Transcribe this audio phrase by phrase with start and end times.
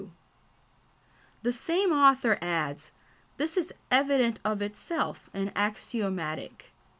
[1.43, 2.95] "The same author adds:
[3.37, 6.71] "this is evident of itself, and axiomatic.